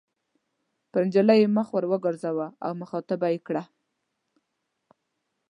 پر 0.91 1.01
نجلۍ 1.07 1.37
یې 1.41 1.53
مخ 1.55 1.67
ور 1.71 1.85
وګرځاوه 1.91 2.47
او 2.65 2.71
مخاطبه 2.81 3.27
یې 3.33 3.39
کړه. 3.47 3.63